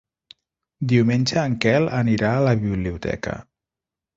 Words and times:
Diumenge 0.93 1.37
en 1.49 1.53
Quel 1.65 1.85
anirà 1.99 2.33
a 2.39 2.43
la 2.47 2.57
biblioteca. 2.67 3.37